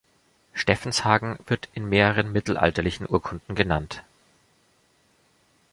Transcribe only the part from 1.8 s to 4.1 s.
mehreren mittelalterlichen Urkunden genannt.